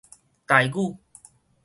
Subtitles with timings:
[0.47, 0.97] 台語